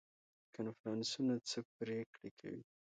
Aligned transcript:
کنفرانسونه 0.55 1.33
څه 1.49 1.59
پریکړې 1.75 2.29
کوي؟ 2.39 2.63